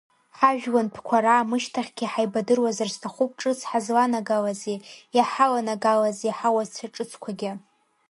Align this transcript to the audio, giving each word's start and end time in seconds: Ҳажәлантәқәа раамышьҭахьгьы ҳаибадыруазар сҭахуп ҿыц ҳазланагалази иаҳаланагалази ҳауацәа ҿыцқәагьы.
Ҳажәлантәқәа 0.37 1.17
раамышьҭахьгьы 1.25 2.07
ҳаибадыруазар 2.11 2.89
сҭахуп 2.95 3.31
ҿыц 3.39 3.59
ҳазланагалази 3.69 4.83
иаҳаланагалази 5.17 6.35
ҳауацәа 6.37 6.87
ҿыцқәагьы. 6.93 7.51